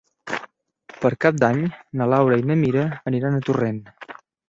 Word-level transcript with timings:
Per 1.03 1.11
Cap 1.27 1.37
d'Any 1.45 1.61
na 2.01 2.09
Laura 2.15 2.43
i 2.43 2.49
na 2.53 2.59
Mira 2.65 2.89
aniran 3.13 3.39
a 3.43 3.47
Torrent. 3.51 3.83